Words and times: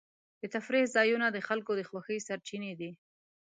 د 0.41 0.43
تفریح 0.55 0.85
ځایونه 0.95 1.27
د 1.31 1.37
خلکو 1.47 1.71
د 1.75 1.81
خوښۍ 1.89 2.17
سرچینې 2.27 2.73
دي. 2.79 2.91